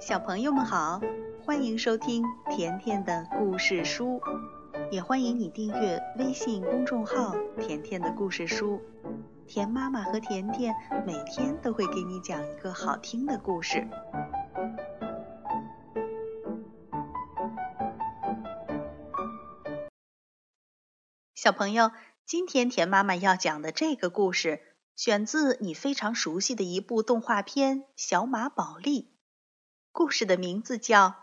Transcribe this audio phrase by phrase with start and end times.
[0.00, 0.98] 小朋友们好，
[1.44, 4.18] 欢迎收听甜甜的故事书，
[4.90, 8.80] 也欢迎你订阅微信公众号“甜甜的故事书”。
[9.46, 10.74] 甜妈妈和甜甜
[11.06, 13.86] 每天都会给你讲一个好听的故事。
[21.34, 21.90] 小朋友，
[22.24, 24.62] 今天甜妈妈要讲的这个故事，
[24.96, 29.02] 选自你非常熟悉的一部动画片《小马宝莉》。
[29.92, 31.08] 故事的名字叫《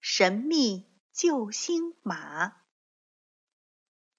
[0.00, 2.46] 神秘救星马》。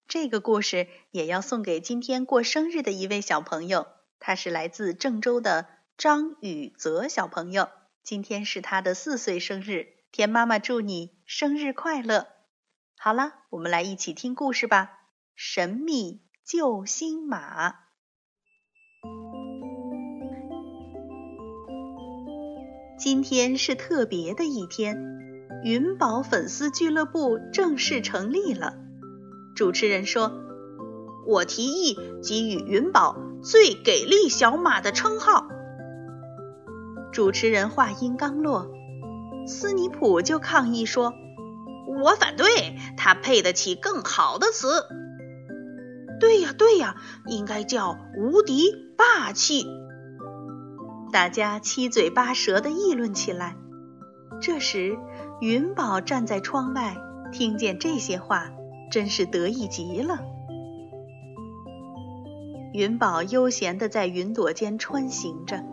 [0.08, 5.68] 这个故事也要送给今天过生日的一位小朋友，他是来自郑州的
[5.98, 7.70] 张宇泽小朋友，
[8.02, 12.28] 今天是他的四岁生日，田妈妈祝你生日快乐！
[12.98, 15.00] 好了，我们来一起听故事吧，
[15.36, 17.70] 《神秘救星马》。
[23.00, 25.02] 今天是特别的一天，
[25.64, 28.74] 云宝粉丝俱乐部正式成立了。
[29.56, 30.34] 主持人说
[31.26, 35.48] ：“我提议给予云宝最给力小马的称号。”
[37.14, 38.70] 主持人话音刚落，
[39.48, 41.14] 斯尼普就抗议说
[42.04, 42.46] ：“我反对，
[42.98, 44.68] 他配得起更好的词。
[46.20, 49.66] ”“对呀，对呀，应该叫无敌霸气。”
[51.12, 53.56] 大家七嘴八舌地议论起来。
[54.42, 54.98] 这时，
[55.42, 56.96] 云宝站在窗外，
[57.32, 58.52] 听见这些话，
[58.92, 60.20] 真是得意极了。
[62.74, 65.64] 云宝悠闲地在云朵间穿行着，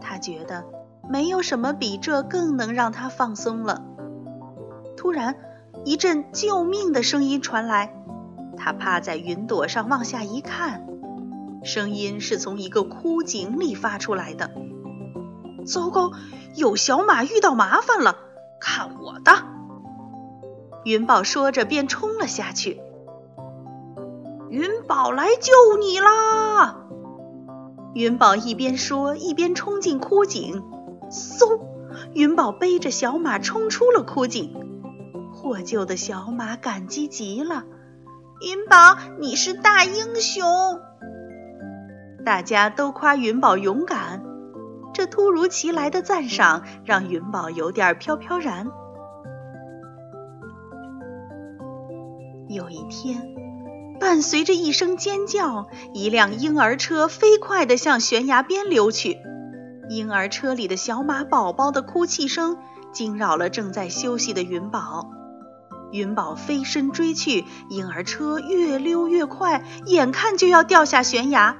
[0.00, 0.64] 他觉得
[1.08, 3.84] 没有什么比这更能让他放松了。
[4.96, 5.36] 突然，
[5.84, 7.94] 一阵救命的声音传来，
[8.56, 10.86] 他趴在云朵上往下一看，
[11.62, 14.50] 声音是从一个枯井里发出来的。
[15.68, 16.12] 糟糕，
[16.54, 18.16] 有小马遇到麻烦了！
[18.58, 19.32] 看我的！
[20.84, 22.80] 云宝说着便冲了下去。
[24.48, 26.76] 云宝来救你啦！
[27.94, 30.62] 云宝一边说一边冲进枯井。
[31.10, 31.60] 嗖！
[32.14, 34.54] 云宝背着小马冲出了枯井。
[35.34, 37.64] 获救的小马感激极了。
[38.40, 40.80] 云宝，你是大英雄！
[42.24, 44.27] 大家都夸云宝勇敢。
[44.98, 48.66] 这突如其来的赞赏让云宝有点飘飘然。
[52.48, 53.22] 有一天，
[54.00, 59.18] 伴随着一声尖叫，一辆婴儿车飞快地向悬崖边溜去。
[59.88, 62.58] 婴儿车里的小马宝宝的哭泣声
[62.92, 65.08] 惊扰了正在休息的云宝。
[65.92, 71.56] 云宝飞身追去，婴儿车越溜越快，眼看就要掉下悬崖。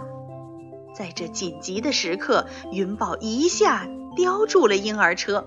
[0.99, 3.87] 在这紧急的时刻，云宝一下
[4.17, 5.47] 叼住了婴儿车，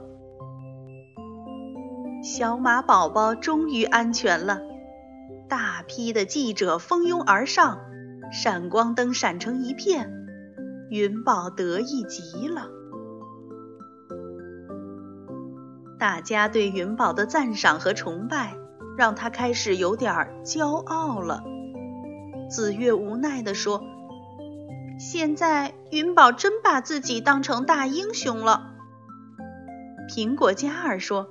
[2.23, 4.61] 小马宝宝终于安全了。
[5.49, 7.79] 大批的记者蜂拥而上，
[8.31, 10.09] 闪光灯闪成一片，
[10.89, 12.69] 云宝得意极了。
[15.99, 18.55] 大家对云宝的赞赏和崇拜，
[18.97, 20.13] 让他开始有点
[20.45, 21.43] 骄傲了。
[22.49, 23.83] 紫月无奈地说。
[25.03, 28.75] 现在云宝真把自己当成大英雄了。
[30.07, 31.27] 苹果嘉儿说：“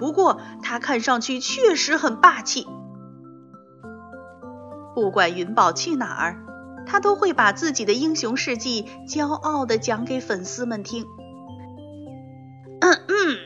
[0.00, 2.66] 不过他看上去确实很霸气。
[4.94, 6.42] 不管云宝去哪儿，
[6.86, 11.04] 他都会把自己的英雄事迹骄傲地讲给粉丝们听。”
[12.80, 13.36] 嗯嗯，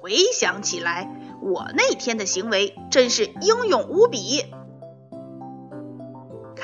[0.00, 4.46] 回想起来，我那天的行为真是英勇无比。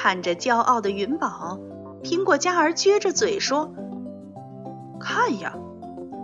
[0.07, 1.59] 看着骄傲的云宝，
[2.05, 3.73] 苹果嘉儿撅着嘴说
[5.03, 5.59] ：“看呀，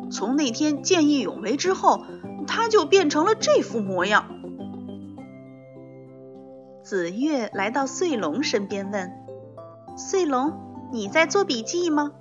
[0.08, 2.04] 从那天见义勇为之后，
[2.46, 4.26] 他就变成了这副模样。”
[6.84, 9.10] 紫月来到穗龙身边问
[9.98, 10.52] ：“穗龙，
[10.92, 12.12] 你在做笔记吗？”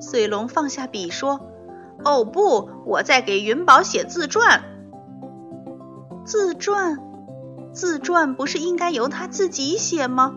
[0.00, 1.40] 穗龙放下笔说
[2.02, 4.62] ：“哦不，我在给云宝写自传。”
[6.24, 6.98] 自传，
[7.74, 10.34] 自传不是应该由他自己写吗？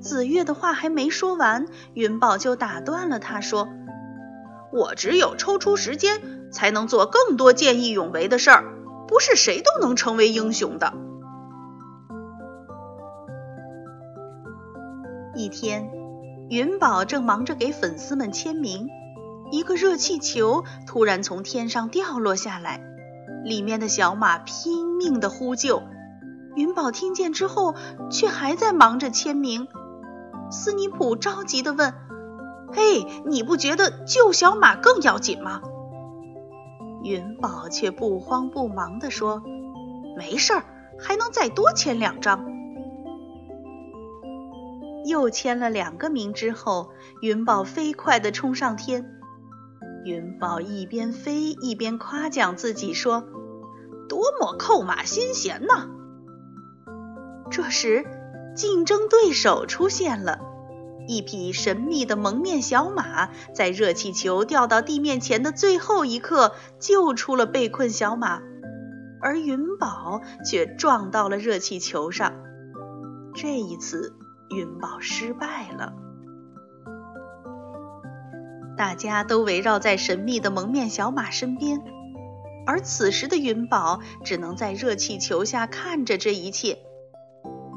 [0.00, 3.68] 紫月的话还没说完，云宝就打断了他，说
[4.72, 8.64] ：“我只有抽出时间，才能做更多见义勇为的事儿，
[9.06, 10.92] 不是谁都能成为英雄的。”
[15.36, 15.90] 一天，
[16.48, 18.88] 云宝正忙着给粉丝们签名，
[19.52, 22.80] 一个热气球突然从天上掉落下来，
[23.44, 25.82] 里面的小马拼命的呼救。
[26.56, 27.74] 云宝听见之后，
[28.10, 29.68] 却还在忙着签名。
[30.50, 31.94] 斯尼普着急地问
[32.72, 35.62] ：“嘿，你不觉得救小马更要紧吗？”
[37.02, 39.42] 云宝却不慌不忙地说
[40.18, 40.64] ：“没事儿，
[40.98, 42.44] 还能再多签两张。”
[45.06, 46.90] 又签了两个名之后，
[47.22, 49.16] 云宝飞快地冲上天。
[50.04, 53.24] 云宝一边飞一边夸奖自己说
[54.08, 55.88] ：“多么扣马心弦呐！”
[57.50, 58.04] 这时，
[58.60, 60.38] 竞争对手出现了。
[61.08, 68.42] 一匹神秘的蒙面小马在热气球掉到地面前的最后一刻救出了被困小马，
[69.22, 72.34] 而云宝却撞到了热气球上。
[73.34, 74.12] 这一次，
[74.50, 75.94] 云宝失败了。
[78.76, 81.80] 大家都围绕在神秘的蒙面小马身边，
[82.66, 86.78] 而此时的云宝只能在热气球下看着这一切。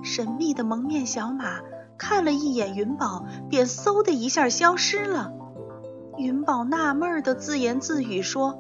[0.03, 1.61] 神秘的蒙面小马。
[1.95, 5.31] 看了一眼云宝，便嗖的一下消失了。
[6.17, 8.59] 云宝纳闷儿的自言自语说：“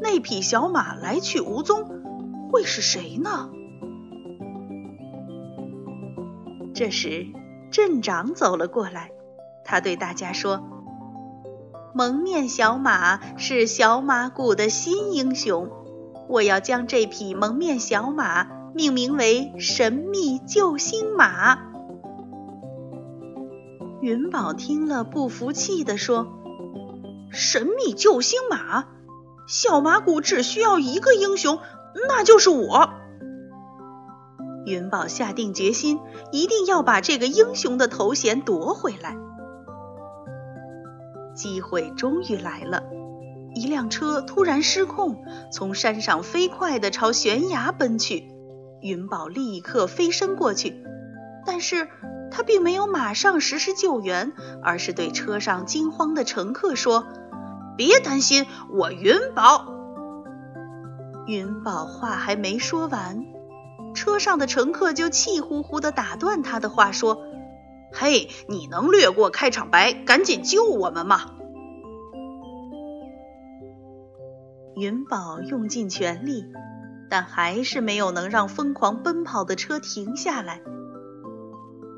[0.00, 1.90] 那匹小马来去无踪，
[2.52, 3.50] 会是谁呢？”
[6.74, 7.26] 这时，
[7.72, 9.10] 镇长走了过来，
[9.64, 10.62] 他对大家说
[11.92, 15.68] ：“蒙面小马是小马谷的新英雄，
[16.28, 18.46] 我要将这匹蒙面小马
[18.76, 21.58] 命名为‘神秘救星马’。”
[24.02, 26.26] 云宝听了，不服气地说
[27.32, 28.84] ：“神秘救星马，
[29.48, 31.58] 小马谷只需要一个英雄，
[32.06, 32.90] 那就是我。”
[34.66, 35.98] 云宝下定决心，
[36.30, 39.16] 一定要把这个英雄的头衔夺回来。
[41.34, 42.82] 机会终于来了，
[43.54, 48.35] 一辆车突然失控，从山上飞快地朝悬崖奔去。
[48.86, 50.82] 云宝立刻飞身过去，
[51.44, 51.88] 但是。
[52.28, 57.06] 他并没有马上实施救援，而是对车上惊慌的乘客说
[57.78, 59.64] ：“别担心，我云宝。”
[61.28, 63.24] 云宝话还没说完，
[63.94, 67.22] 车上的乘客就气呼呼地打断他的话，说
[67.94, 71.30] ：“嘿，你能略过开场白，赶紧救我们吗？”
[74.74, 76.44] 云宝用尽全力，
[77.08, 80.60] 但还是没有能让疯狂奔跑的车停下来。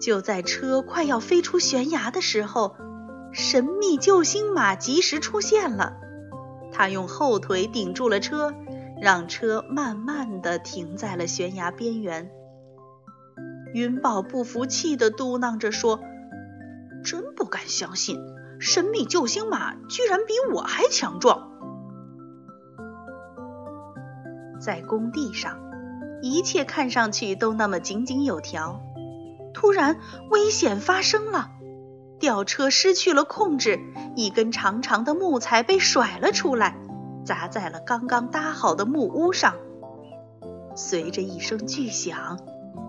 [0.01, 2.77] 就在车快要飞出悬崖的时候，
[3.33, 5.97] 神秘救星马及时出现了。
[6.73, 8.55] 他用后腿顶住了车，
[9.01, 12.31] 让车慢慢的停在了悬崖边缘。
[13.75, 16.01] 云宝不服气的嘟囔着说
[17.05, 18.19] ：“真不敢相信，
[18.61, 21.48] 神秘救星马居然比我还强壮。”
[24.69, 25.57] 在工地上，
[26.21, 28.83] 一切看上去都那么井井有条。
[29.55, 29.97] 突然，
[30.29, 31.53] 危险发生了，
[32.21, 33.81] 吊车失去了控制，
[34.15, 36.77] 一根长长的木材被甩了出来，
[37.25, 39.55] 砸在了刚刚搭好的木屋上。
[40.77, 42.39] 随着一声巨响，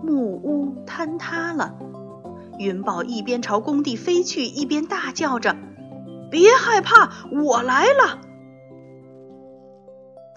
[0.04, 1.76] 木屋坍塌了。
[2.58, 5.56] 云宝一边朝工地飞去，一边大叫着
[6.30, 8.18] ：“别害怕，我来了！”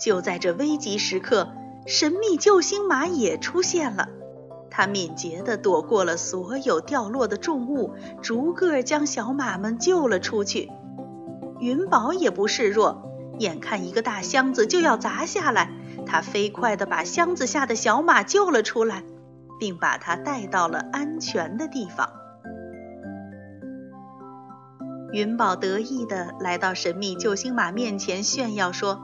[0.03, 1.53] 就在这危急时刻，
[1.85, 4.09] 神秘救星马也出现了。
[4.69, 10.69] 他敏捷地躲过了所有掉落的重物，逐个将小马们救了出去。
[11.61, 15.71] 云宝也不示弱，眼看一个大箱子就要砸下来，
[16.05, 19.03] 他飞快地把箱子下的小马救了出来，
[19.57, 22.09] 并把它带到了安全的地方。
[25.13, 28.99] 云宝得意地来到神秘救星马面前，炫耀说：“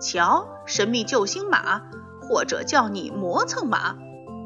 [0.00, 1.82] 瞧，神秘救星马，
[2.22, 3.96] 或者叫你磨蹭马。”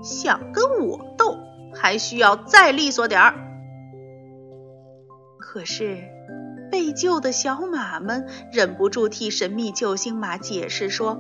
[0.02, 1.38] 想跟我斗，
[1.75, 3.34] 还需要再利索点儿。
[5.38, 6.04] 可是
[6.70, 11.18] 被救的小马们忍不住替神秘救星马解释说：“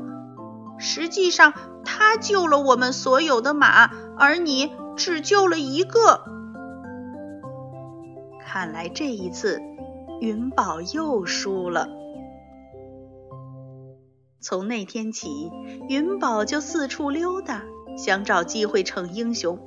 [0.76, 6.20] 实际上，他救了我们所有的马，而你只救了一个。”
[8.44, 9.62] 看来这一次，
[10.20, 11.88] 云宝又输了。
[14.44, 15.50] 从那天起，
[15.88, 17.62] 云宝就四处溜达。
[17.96, 19.58] 想找机会逞英雄。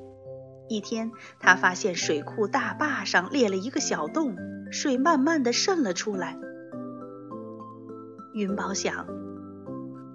[0.69, 4.35] 一天，他发现水库大坝上裂了一个小洞，
[4.69, 6.37] 水慢慢的渗了出来。
[8.35, 9.07] 云宝想，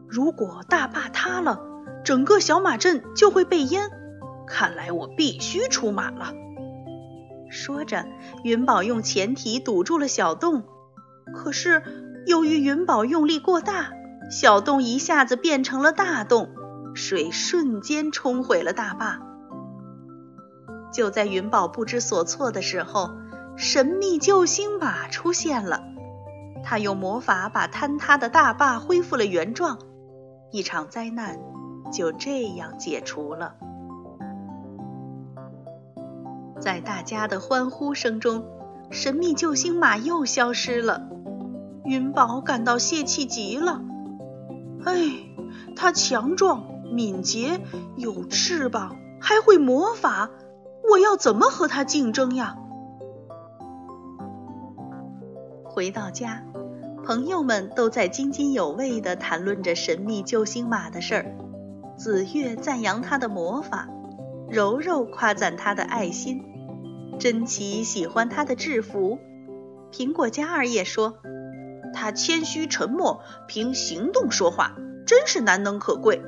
[0.08, 1.60] 如果大坝塌了，
[2.04, 3.90] 整个小马镇就会被淹。
[4.46, 6.32] 看来我必须出马了。
[7.50, 8.06] 说着，
[8.44, 10.62] 云宝用前蹄堵住了小洞。
[11.34, 11.82] 可是，
[12.26, 13.90] 由于云宝用力过大，
[14.32, 16.48] 小洞一下子变成了大洞。
[16.94, 19.20] 水瞬间冲毁了大坝。
[20.90, 23.10] 就在云宝不知所措的时候，
[23.56, 25.82] 神秘救星马出现了。
[26.64, 29.78] 他用魔法把坍塌的大坝恢复了原状，
[30.50, 31.38] 一场灾难
[31.92, 33.54] 就这样解除了。
[36.58, 38.46] 在大家的欢呼声中，
[38.90, 41.06] 神秘救星马又消失了。
[41.84, 43.82] 云宝感到泄气极了。
[44.84, 44.94] 哎，
[45.76, 47.60] 他强壮、敏捷、
[47.96, 50.30] 有翅膀，还会魔法，
[50.90, 52.56] 我要怎么和他竞争呀？
[55.64, 56.44] 回到家，
[57.04, 61.36] 朋友们都在津津有味地谈论着神秘救星马的事儿。
[61.96, 63.88] 紫月赞扬他的魔法，
[64.50, 66.42] 柔柔夸赞他的爱心，
[67.18, 69.18] 珍奇喜欢他的制服，
[69.92, 71.14] 苹果嘉儿也说
[71.92, 76.22] 他谦虚沉默，凭行动说话，真是难能可贵。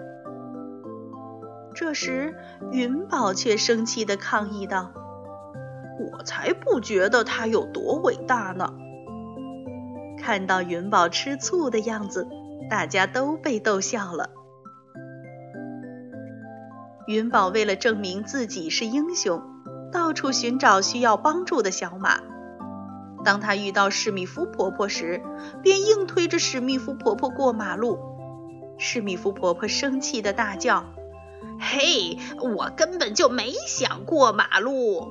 [1.74, 2.36] 这时，
[2.70, 4.92] 云宝却生气地抗议道
[6.12, 8.72] ：“我才不觉得他有多伟大呢！”
[10.22, 12.28] 看到云宝吃醋的样子，
[12.70, 14.30] 大家都被逗笑了。
[17.06, 19.42] 云宝为了证明自己是英雄，
[19.92, 22.20] 到处寻找需要帮助的小马。
[23.24, 25.22] 当他遇到史密夫婆婆时，
[25.62, 27.98] 便硬推着史密夫婆婆过马路。
[28.78, 30.84] 史密夫婆婆生气的大叫
[31.58, 35.08] ：“嘿，我根本就没想过马路！”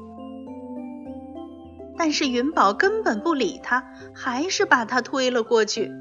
[1.97, 5.91] 但是云宝根本不理他，还是把他推了过去。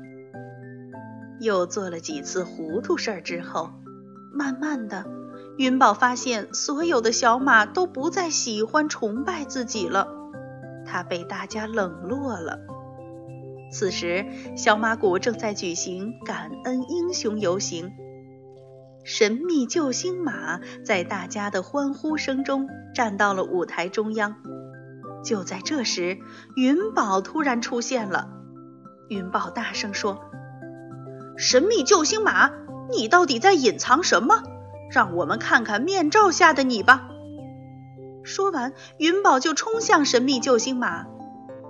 [1.40, 3.70] 又做了几次糊涂事儿之后，
[4.32, 5.04] 慢慢的，
[5.58, 10.08] 云宝发现所有的小马都不再喜欢崇拜自己了，
[10.92, 12.58] 他被大家冷落了。
[13.72, 14.26] 此时，
[14.58, 17.90] 小马谷正在举行感恩英雄游行，
[19.02, 24.36] 神秘救星马在大家的欢呼声中站到了舞台中央。
[25.24, 26.18] 就在这时，
[26.56, 28.28] 云宝突然出现了。
[29.08, 30.20] 云宝大声说
[31.38, 32.50] ：“神秘救星马，
[32.90, 34.42] 你到底在隐藏什么？
[34.90, 37.08] 让我们看看面罩下的你吧！”
[38.24, 41.06] 说完，云宝就冲向神秘救星马。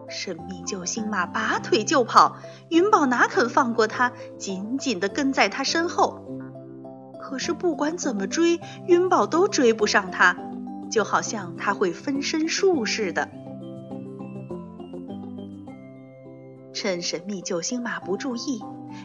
[0.08, 2.36] 神秘救星马拔腿就跑，
[2.68, 6.26] 云宝哪肯放过他，紧紧地跟在他身后。
[7.20, 10.36] 可是不管怎么追，云宝都追不上他，
[10.90, 13.30] 就好像他会分身术似的。
[16.74, 18.62] 趁神秘救星马不注意，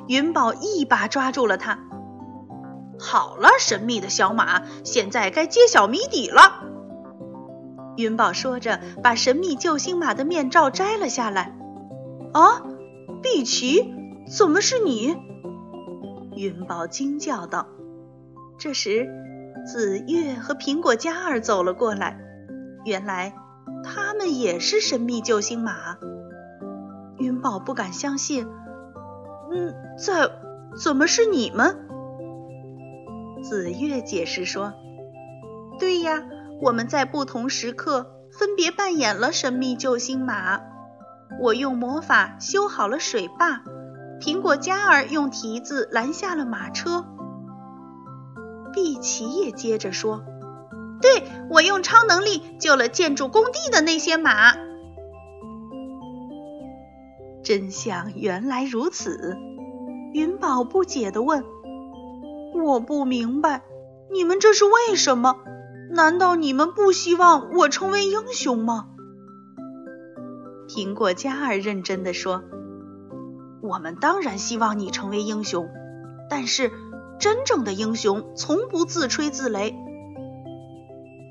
[0.08, 1.80] 云宝一把抓住了他。
[3.00, 6.64] 好了，神秘的小马，现在该揭晓谜底了。
[7.98, 11.58] 云宝说着，把神秘救星马的面罩摘了下来。
[12.34, 12.64] 啊，
[13.22, 13.94] 碧琪，
[14.28, 15.18] 怎么是你？
[16.36, 17.68] 云宝惊叫道。
[18.60, 19.10] 这时，
[19.66, 22.20] 紫月和苹果嘉儿走了过来。
[22.86, 23.34] 原来，
[23.84, 25.98] 他们也是神秘救星马。
[27.18, 28.48] 云宝不敢相信，
[29.52, 30.30] 嗯，在
[30.82, 31.88] 怎么是你们？
[33.42, 34.74] 紫月解释说
[35.80, 36.24] ：“对呀，
[36.62, 40.60] 我们在不同时刻分别扮演了神秘救星马。
[41.42, 43.62] 我用魔法修好了水坝，
[44.20, 47.06] 苹果嘉儿用蹄子拦下了马车。”
[48.74, 50.24] 碧琪也接着说
[51.02, 54.54] ：“对我用超能力救了建筑工地的那些马。”
[57.44, 59.38] 真相原来如此，
[60.14, 61.44] 云宝不解地问
[62.62, 63.64] ：“我不明白，
[64.12, 65.38] 你们这是为什么？
[65.90, 68.88] 难道你们不希望我成为英雄吗？”
[70.68, 72.44] 苹果嘉儿认真地说
[73.64, 75.70] ：“我们当然希望你成为英雄，
[76.30, 76.72] 但是
[77.20, 79.74] 真正的英雄从不自吹自擂。”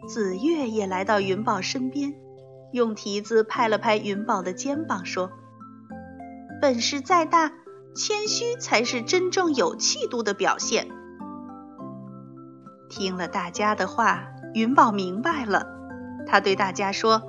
[0.08, 2.14] 紫月也来到云宝身边，
[2.72, 5.30] 用蹄子拍了拍云宝的肩膀，说。
[6.62, 7.52] 本事再大，
[7.94, 10.88] 谦虚才是真正有气度的表现。
[12.88, 15.66] 听了大家的话，云宝明白了。
[16.26, 17.22] 他对大家说：“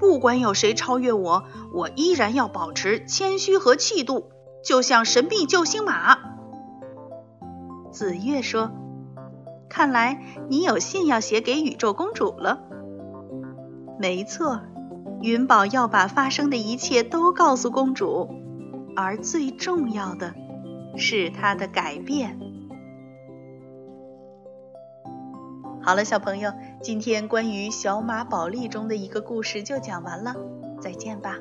[0.00, 4.30] 不管有谁超越我，我依然要保持谦虚和气度，
[4.64, 6.16] 就像神秘救星马。”
[7.92, 8.70] 紫月说
[9.68, 12.62] ：“看来你有信要写给宇宙公主了。”
[14.00, 14.60] 没错。
[15.20, 18.30] 云宝要把发生的一切都告诉公主，
[18.96, 20.32] 而最重要的
[20.96, 22.38] 是他的改变。
[25.88, 26.52] 好了，小朋友，
[26.82, 30.34] 今天关于小马宝莉中的一个故事就讲完了，
[30.82, 31.38] 再见吧。